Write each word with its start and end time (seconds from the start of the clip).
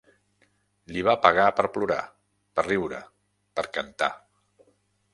Li 0.95 1.03
va 1.07 1.13
pegar 1.25 1.45
per 1.59 1.67
plorar, 1.77 1.99
per 2.57 2.65
riure, 2.71 3.05
per 3.61 3.71
cantar. 3.81 4.13